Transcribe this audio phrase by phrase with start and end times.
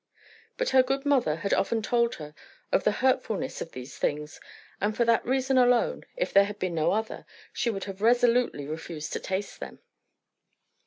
[0.57, 2.33] But her good mother had often told her
[2.71, 4.39] of the hurtfulness of these things;
[4.81, 8.65] and for that reason alone, if there had been no other, she would have resolutely
[8.65, 9.77] refused to taste them.